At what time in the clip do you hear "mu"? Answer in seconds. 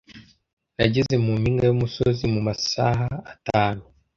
1.23-1.31, 2.33-2.39